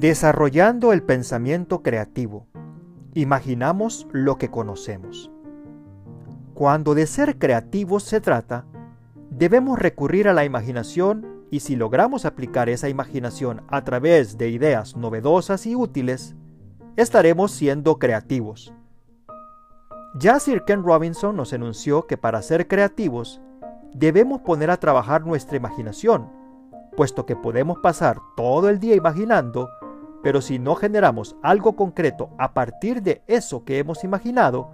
Desarrollando 0.00 0.94
el 0.94 1.02
pensamiento 1.02 1.82
creativo, 1.82 2.46
imaginamos 3.12 4.08
lo 4.12 4.38
que 4.38 4.50
conocemos. 4.50 5.30
Cuando 6.54 6.94
de 6.94 7.06
ser 7.06 7.38
creativos 7.38 8.04
se 8.04 8.22
trata, 8.22 8.64
debemos 9.28 9.78
recurrir 9.78 10.26
a 10.26 10.32
la 10.32 10.46
imaginación 10.46 11.44
y 11.50 11.60
si 11.60 11.76
logramos 11.76 12.24
aplicar 12.24 12.70
esa 12.70 12.88
imaginación 12.88 13.60
a 13.68 13.84
través 13.84 14.38
de 14.38 14.48
ideas 14.48 14.96
novedosas 14.96 15.66
y 15.66 15.74
útiles, 15.76 16.34
estaremos 16.96 17.50
siendo 17.50 17.98
creativos. 17.98 18.72
Ya 20.14 20.40
Sir 20.40 20.64
Ken 20.64 20.82
Robinson 20.82 21.36
nos 21.36 21.52
enunció 21.52 22.06
que 22.06 22.16
para 22.16 22.40
ser 22.40 22.68
creativos 22.68 23.42
debemos 23.92 24.40
poner 24.40 24.70
a 24.70 24.78
trabajar 24.78 25.26
nuestra 25.26 25.58
imaginación, 25.58 26.32
puesto 26.96 27.26
que 27.26 27.36
podemos 27.36 27.80
pasar 27.80 28.18
todo 28.34 28.70
el 28.70 28.80
día 28.80 28.94
imaginando, 28.94 29.68
pero 30.22 30.40
si 30.40 30.58
no 30.58 30.74
generamos 30.74 31.36
algo 31.42 31.76
concreto 31.76 32.30
a 32.38 32.52
partir 32.52 33.02
de 33.02 33.22
eso 33.26 33.64
que 33.64 33.78
hemos 33.78 34.04
imaginado, 34.04 34.70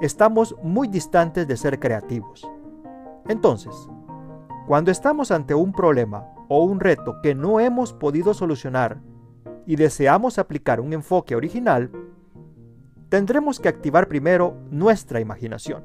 estamos 0.00 0.54
muy 0.62 0.88
distantes 0.88 1.46
de 1.46 1.56
ser 1.56 1.78
creativos. 1.78 2.48
Entonces, 3.28 3.74
cuando 4.66 4.90
estamos 4.90 5.30
ante 5.30 5.54
un 5.54 5.72
problema 5.72 6.26
o 6.48 6.64
un 6.64 6.80
reto 6.80 7.16
que 7.22 7.34
no 7.34 7.60
hemos 7.60 7.92
podido 7.92 8.34
solucionar 8.34 9.00
y 9.66 9.76
deseamos 9.76 10.38
aplicar 10.38 10.80
un 10.80 10.92
enfoque 10.92 11.34
original, 11.34 11.90
tendremos 13.08 13.60
que 13.60 13.68
activar 13.68 14.08
primero 14.08 14.56
nuestra 14.70 15.20
imaginación. 15.20 15.84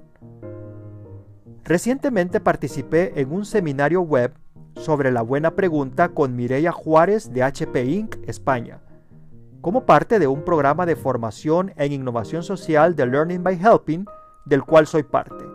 Recientemente 1.63 2.39
participé 2.39 3.19
en 3.21 3.31
un 3.31 3.45
seminario 3.45 4.01
web 4.01 4.33
sobre 4.75 5.11
la 5.11 5.21
buena 5.21 5.51
pregunta 5.55 6.09
con 6.09 6.35
Mireia 6.35 6.71
Juárez 6.71 7.31
de 7.33 7.43
HP 7.43 7.85
Inc. 7.85 8.17
España, 8.27 8.81
como 9.61 9.85
parte 9.85 10.19
de 10.19 10.27
un 10.27 10.43
programa 10.43 10.85
de 10.85 10.95
formación 10.95 11.73
en 11.77 11.93
innovación 11.93 12.43
social 12.43 12.95
de 12.95 13.05
Learning 13.05 13.43
by 13.43 13.59
Helping, 13.61 14.05
del 14.45 14.63
cual 14.63 14.87
soy 14.87 15.03
parte. 15.03 15.45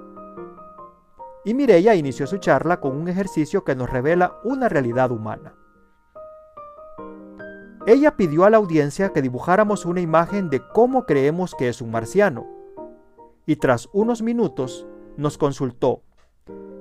Y 1.45 1.55
Mireia 1.55 1.95
inició 1.95 2.27
su 2.27 2.39
charla 2.39 2.81
con 2.81 2.97
un 2.97 3.09
ejercicio 3.09 3.65
que 3.65 3.77
nos 3.77 3.91
revela 3.91 4.39
una 4.45 4.69
realidad 4.69 5.11
humana. 5.11 5.55
Ella 7.87 8.17
pidió 8.17 8.45
a 8.45 8.51
la 8.51 8.57
audiencia 8.57 9.13
que 9.13 9.23
dibujáramos 9.23 9.87
una 9.87 10.01
imagen 10.01 10.51
de 10.51 10.61
cómo 10.73 11.07
creemos 11.07 11.55
que 11.55 11.69
es 11.69 11.81
un 11.81 11.93
marciano. 11.93 12.47
Y 13.47 13.57
tras 13.57 13.89
unos 13.93 14.23
minutos 14.23 14.89
nos 15.17 15.39
consultó, 15.39 16.03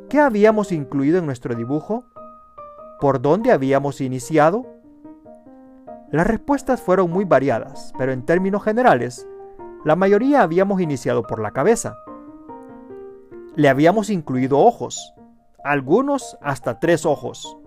¿qué 0.10 0.20
habíamos 0.20 0.72
incluido 0.72 1.20
en 1.20 1.28
nuestro 1.28 1.54
dibujo? 1.54 2.06
¿Por 3.00 3.22
dónde 3.22 3.52
habíamos 3.52 4.02
iniciado? 4.02 4.75
Las 6.16 6.28
respuestas 6.28 6.82
fueron 6.82 7.12
muy 7.12 7.26
variadas, 7.26 7.92
pero 7.98 8.14
en 8.14 8.24
términos 8.24 8.64
generales, 8.64 9.28
la 9.84 9.98
mayoría 9.98 10.44
habíamos 10.44 10.80
iniciado 10.80 11.24
por 11.24 11.42
la 11.42 11.52
cabeza. 11.52 11.98
Le 13.58 13.68
habíamos 13.68 14.10
incluido 14.10 14.60
ojos, 14.60 15.14
algunos 15.62 16.38
hasta 16.42 16.80
tres 16.80 17.06
ojos, 17.06 17.58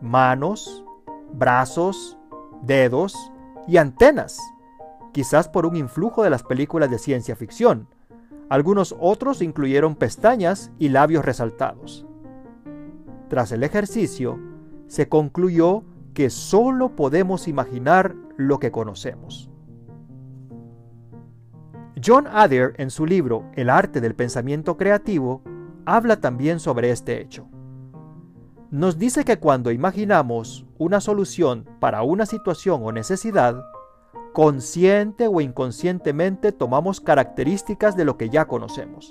manos, 0.00 0.84
brazos, 1.32 2.18
dedos 2.62 3.14
y 3.68 3.76
antenas, 3.76 4.40
quizás 5.12 5.48
por 5.48 5.66
un 5.66 5.76
influjo 5.76 6.24
de 6.24 6.30
las 6.30 6.42
películas 6.42 6.90
de 6.90 6.98
ciencia 6.98 7.36
ficción. 7.36 7.86
Algunos 8.48 8.96
otros 8.98 9.40
incluyeron 9.40 9.94
pestañas 9.94 10.72
y 10.80 10.88
labios 10.88 11.24
resaltados. 11.24 12.04
Tras 13.28 13.52
el 13.52 13.62
ejercicio, 13.62 14.36
se 14.88 15.08
concluyó 15.08 15.84
que 16.20 16.28
solo 16.28 16.96
podemos 16.96 17.48
imaginar 17.48 18.14
lo 18.36 18.58
que 18.58 18.70
conocemos. 18.70 19.50
John 22.04 22.26
Adair, 22.26 22.74
en 22.76 22.90
su 22.90 23.06
libro 23.06 23.46
El 23.54 23.70
arte 23.70 24.02
del 24.02 24.14
pensamiento 24.14 24.76
creativo, 24.76 25.40
habla 25.86 26.20
también 26.20 26.60
sobre 26.60 26.90
este 26.90 27.22
hecho. 27.22 27.48
Nos 28.70 28.98
dice 28.98 29.24
que 29.24 29.38
cuando 29.38 29.70
imaginamos 29.70 30.66
una 30.76 31.00
solución 31.00 31.66
para 31.80 32.02
una 32.02 32.26
situación 32.26 32.82
o 32.84 32.92
necesidad, 32.92 33.64
consciente 34.34 35.26
o 35.26 35.40
inconscientemente 35.40 36.52
tomamos 36.52 37.00
características 37.00 37.96
de 37.96 38.04
lo 38.04 38.18
que 38.18 38.28
ya 38.28 38.44
conocemos. 38.44 39.10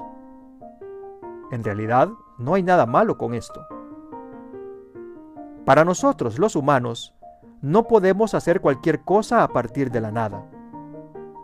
En 1.52 1.64
realidad, 1.64 2.10
no 2.38 2.54
hay 2.54 2.62
nada 2.62 2.86
malo 2.86 3.18
con 3.18 3.34
esto. 3.34 3.66
Para 5.70 5.86
nosotros, 5.86 6.40
los 6.40 6.56
humanos, 6.56 7.14
no 7.62 7.88
podemos 7.88 8.34
hacer 8.34 8.60
cualquier 8.60 9.02
cosa 9.02 9.44
a 9.44 9.50
partir 9.50 9.92
de 9.92 10.02
la 10.02 10.12
nada. 10.12 10.44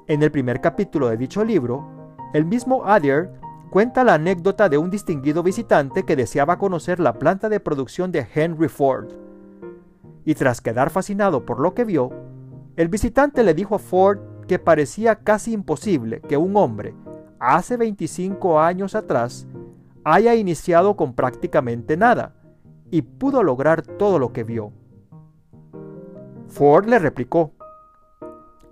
En 0.07 0.23
el 0.23 0.31
primer 0.31 0.61
capítulo 0.61 1.09
de 1.09 1.17
dicho 1.17 1.43
libro, 1.43 1.87
el 2.33 2.43
mismo 2.43 2.85
Adair 2.85 3.29
cuenta 3.69 4.03
la 4.03 4.15
anécdota 4.15 4.67
de 4.67 4.79
un 4.79 4.89
distinguido 4.89 5.43
visitante 5.43 6.05
que 6.05 6.15
deseaba 6.15 6.57
conocer 6.57 6.99
la 6.99 7.13
planta 7.13 7.49
de 7.49 7.59
producción 7.59 8.11
de 8.11 8.25
Henry 8.33 8.67
Ford. 8.67 9.09
Y 10.25 10.33
tras 10.33 10.59
quedar 10.59 10.89
fascinado 10.89 11.45
por 11.45 11.59
lo 11.59 11.75
que 11.75 11.85
vio, 11.85 12.09
el 12.77 12.87
visitante 12.87 13.43
le 13.43 13.53
dijo 13.53 13.75
a 13.75 13.79
Ford 13.79 14.17
que 14.47 14.57
parecía 14.57 15.17
casi 15.17 15.53
imposible 15.53 16.21
que 16.21 16.35
un 16.35 16.57
hombre, 16.57 16.95
hace 17.37 17.77
25 17.77 18.59
años 18.59 18.95
atrás, 18.95 19.45
haya 20.03 20.33
iniciado 20.33 20.95
con 20.95 21.13
prácticamente 21.13 21.95
nada 21.95 22.33
y 22.91 23.01
pudo 23.01 23.43
lograr 23.43 23.81
todo 23.81 24.19
lo 24.19 24.33
que 24.33 24.43
vio. 24.43 24.71
Ford 26.47 26.87
le 26.87 26.99
replicó, 26.99 27.51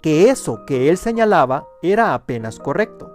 que 0.01 0.29
eso 0.29 0.65
que 0.65 0.89
él 0.89 0.97
señalaba 0.97 1.67
era 1.81 2.13
apenas 2.13 2.59
correcto, 2.59 3.09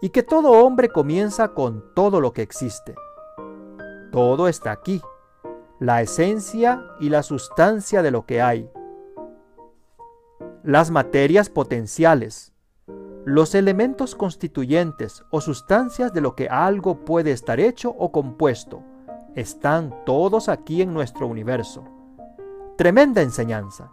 y 0.00 0.10
que 0.10 0.22
todo 0.22 0.52
hombre 0.64 0.88
comienza 0.88 1.48
con 1.48 1.84
todo 1.94 2.20
lo 2.20 2.32
que 2.32 2.42
existe. 2.42 2.94
Todo 4.12 4.48
está 4.48 4.70
aquí, 4.70 5.02
la 5.80 6.00
esencia 6.00 6.84
y 7.00 7.08
la 7.08 7.22
sustancia 7.22 8.02
de 8.02 8.10
lo 8.10 8.24
que 8.24 8.40
hay. 8.40 8.70
Las 10.62 10.90
materias 10.90 11.50
potenciales, 11.50 12.52
los 13.24 13.56
elementos 13.56 14.14
constituyentes 14.14 15.24
o 15.30 15.40
sustancias 15.40 16.12
de 16.12 16.20
lo 16.20 16.36
que 16.36 16.48
algo 16.48 17.04
puede 17.04 17.32
estar 17.32 17.58
hecho 17.58 17.90
o 17.90 18.12
compuesto, 18.12 18.82
están 19.36 19.94
todos 20.04 20.48
aquí 20.48 20.82
en 20.82 20.92
nuestro 20.92 21.28
universo. 21.28 21.84
Tremenda 22.76 23.22
enseñanza 23.22 23.92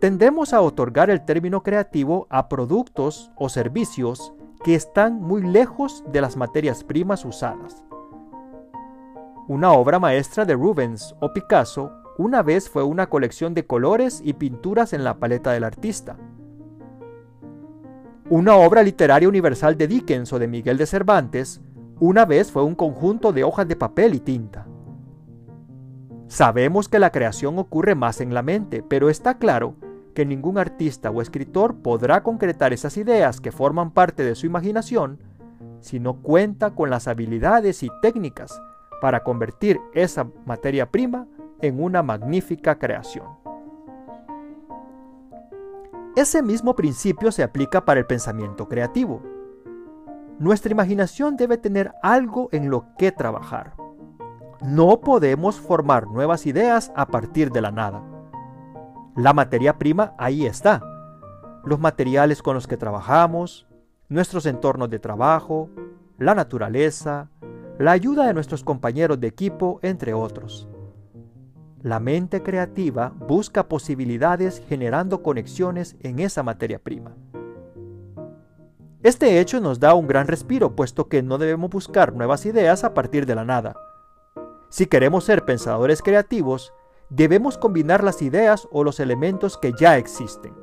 tendemos 0.00 0.54
a 0.54 0.62
otorgar 0.62 1.10
el 1.10 1.24
término 1.26 1.62
creativo 1.62 2.26
a 2.30 2.48
productos 2.48 3.30
o 3.36 3.50
servicios 3.50 4.32
que 4.64 4.74
están 4.74 5.20
muy 5.20 5.42
lejos 5.42 6.02
de 6.10 6.22
las 6.22 6.36
materias 6.38 6.84
primas 6.84 7.24
usadas. 7.24 7.84
Una 9.46 9.72
obra 9.72 9.98
maestra 9.98 10.46
de 10.46 10.54
Rubens 10.54 11.14
o 11.20 11.32
Picasso 11.32 11.92
una 12.16 12.42
vez 12.42 12.68
fue 12.68 12.82
una 12.82 13.08
colección 13.08 13.52
de 13.52 13.66
colores 13.66 14.22
y 14.24 14.32
pinturas 14.32 14.92
en 14.94 15.04
la 15.04 15.18
paleta 15.18 15.52
del 15.52 15.64
artista. 15.64 16.16
Una 18.30 18.56
obra 18.56 18.82
literaria 18.82 19.28
universal 19.28 19.76
de 19.76 19.86
Dickens 19.86 20.32
o 20.32 20.38
de 20.38 20.48
Miguel 20.48 20.78
de 20.78 20.86
Cervantes 20.86 21.60
una 22.00 22.24
vez 22.24 22.50
fue 22.50 22.64
un 22.64 22.74
conjunto 22.74 23.32
de 23.32 23.44
hojas 23.44 23.68
de 23.68 23.76
papel 23.76 24.14
y 24.14 24.20
tinta. 24.20 24.66
Sabemos 26.28 26.88
que 26.88 26.98
la 26.98 27.10
creación 27.10 27.58
ocurre 27.58 27.94
más 27.94 28.20
en 28.20 28.32
la 28.32 28.42
mente, 28.42 28.82
pero 28.82 29.10
está 29.10 29.38
claro 29.38 29.74
que 30.14 30.24
ningún 30.24 30.58
artista 30.58 31.10
o 31.10 31.20
escritor 31.20 31.76
podrá 31.76 32.22
concretar 32.22 32.72
esas 32.72 32.96
ideas 32.96 33.40
que 33.40 33.52
forman 33.52 33.90
parte 33.90 34.24
de 34.24 34.34
su 34.34 34.46
imaginación 34.46 35.18
si 35.80 36.00
no 36.00 36.22
cuenta 36.22 36.70
con 36.70 36.90
las 36.90 37.06
habilidades 37.06 37.82
y 37.82 37.88
técnicas 38.02 38.60
para 39.00 39.22
convertir 39.22 39.80
esa 39.94 40.26
materia 40.46 40.90
prima 40.90 41.26
en 41.60 41.82
una 41.82 42.02
magnífica 42.02 42.78
creación. 42.78 43.26
Ese 46.16 46.42
mismo 46.42 46.74
principio 46.74 47.30
se 47.30 47.42
aplica 47.42 47.84
para 47.84 48.00
el 48.00 48.06
pensamiento 48.06 48.68
creativo. 48.68 49.22
Nuestra 50.40 50.72
imaginación 50.72 51.36
debe 51.36 51.58
tener 51.58 51.92
algo 52.02 52.48
en 52.50 52.70
lo 52.70 52.86
que 52.96 53.12
trabajar. 53.12 53.74
No 54.62 55.02
podemos 55.02 55.60
formar 55.60 56.06
nuevas 56.06 56.46
ideas 56.46 56.90
a 56.96 57.08
partir 57.08 57.52
de 57.52 57.60
la 57.60 57.70
nada. 57.70 58.02
La 59.14 59.34
materia 59.34 59.76
prima 59.76 60.14
ahí 60.16 60.46
está. 60.46 60.82
Los 61.62 61.78
materiales 61.78 62.40
con 62.40 62.54
los 62.54 62.66
que 62.66 62.78
trabajamos, 62.78 63.66
nuestros 64.08 64.46
entornos 64.46 64.88
de 64.88 64.98
trabajo, 64.98 65.68
la 66.16 66.34
naturaleza, 66.34 67.28
la 67.78 67.90
ayuda 67.90 68.26
de 68.26 68.32
nuestros 68.32 68.64
compañeros 68.64 69.20
de 69.20 69.26
equipo, 69.26 69.78
entre 69.82 70.14
otros. 70.14 70.70
La 71.82 72.00
mente 72.00 72.42
creativa 72.42 73.12
busca 73.28 73.68
posibilidades 73.68 74.62
generando 74.66 75.22
conexiones 75.22 75.96
en 76.00 76.18
esa 76.18 76.42
materia 76.42 76.78
prima. 76.78 77.14
Este 79.02 79.40
hecho 79.40 79.60
nos 79.60 79.80
da 79.80 79.94
un 79.94 80.06
gran 80.06 80.26
respiro, 80.26 80.76
puesto 80.76 81.08
que 81.08 81.22
no 81.22 81.38
debemos 81.38 81.70
buscar 81.70 82.12
nuevas 82.12 82.44
ideas 82.44 82.84
a 82.84 82.92
partir 82.92 83.24
de 83.24 83.34
la 83.34 83.46
nada. 83.46 83.74
Si 84.68 84.84
queremos 84.84 85.24
ser 85.24 85.46
pensadores 85.46 86.02
creativos, 86.02 86.74
debemos 87.08 87.56
combinar 87.56 88.04
las 88.04 88.20
ideas 88.20 88.68
o 88.70 88.84
los 88.84 89.00
elementos 89.00 89.56
que 89.56 89.72
ya 89.72 89.96
existen. 89.96 90.54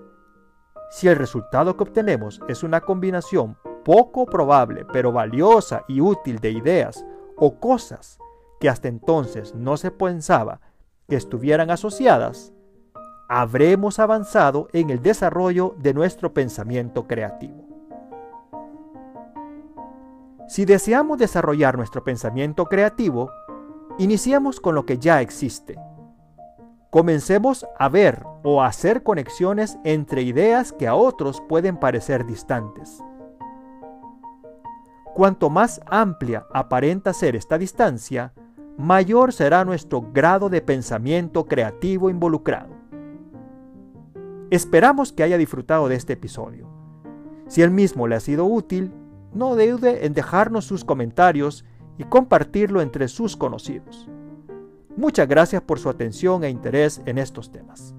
Si 0.92 1.08
el 1.08 1.16
resultado 1.16 1.76
que 1.76 1.84
obtenemos 1.84 2.40
es 2.48 2.62
una 2.62 2.82
combinación 2.82 3.58
poco 3.84 4.28
probable 4.28 4.86
pero 4.94 5.12
valiosa 5.12 5.84
y 5.88 6.00
útil 6.00 6.38
de 6.38 6.52
ideas 6.52 7.04
o 7.38 7.60
cosas 7.60 8.20
que 8.60 8.70
hasta 8.70 8.88
entonces 8.88 9.56
no 9.56 9.78
se 9.78 9.90
pensaba 9.90 10.62
que 11.10 11.16
estuvieran 11.16 11.72
asociadas, 11.72 12.54
habremos 13.30 13.98
avanzado 13.98 14.68
en 14.74 14.92
el 14.92 15.02
desarrollo 15.02 15.76
de 15.80 15.96
nuestro 15.96 16.36
pensamiento 16.36 17.08
creativo. 17.08 17.67
Si 20.48 20.64
deseamos 20.64 21.18
desarrollar 21.18 21.78
nuestro 21.78 22.04
pensamiento 22.06 22.66
creativo, 22.66 23.32
iniciemos 23.98 24.62
con 24.62 24.76
lo 24.76 24.86
que 24.86 24.98
ya 24.98 25.22
existe. 25.22 25.78
Comencemos 26.90 27.68
a 27.78 27.90
ver 27.90 28.24
o 28.44 28.62
a 28.62 28.68
hacer 28.68 29.04
conexiones 29.04 29.78
entre 29.84 30.22
ideas 30.22 30.72
que 30.72 30.88
a 30.88 30.96
otros 30.96 31.42
pueden 31.50 31.76
parecer 31.78 32.26
distantes. 32.26 33.04
Cuanto 35.14 35.50
más 35.50 35.82
amplia 35.86 36.46
aparenta 36.54 37.12
ser 37.12 37.36
esta 37.36 37.58
distancia, 37.58 38.34
mayor 38.78 39.34
será 39.34 39.66
nuestro 39.66 40.02
grado 40.14 40.48
de 40.48 40.62
pensamiento 40.62 41.46
creativo 41.46 42.10
involucrado. 42.10 42.70
Esperamos 44.50 45.12
que 45.12 45.24
haya 45.24 45.38
disfrutado 45.38 45.90
de 45.90 45.96
este 45.96 46.14
episodio. 46.14 46.70
Si 47.48 47.62
el 47.62 47.72
mismo 47.72 48.08
le 48.08 48.16
ha 48.16 48.22
sido 48.22 48.46
útil, 48.46 48.94
no 49.34 49.56
dude 49.56 50.06
en 50.06 50.14
dejarnos 50.14 50.66
sus 50.66 50.84
comentarios 50.84 51.66
y 51.98 52.04
compartirlo 52.04 52.82
entre 52.82 53.08
sus 53.08 53.36
conocidos. 53.36 54.08
Muchas 54.96 55.28
gracias 55.28 55.62
por 55.62 55.80
su 55.80 55.90
atención 55.90 56.44
e 56.44 56.50
interés 56.50 57.02
en 57.06 57.18
estos 57.18 57.52
temas. 57.52 57.97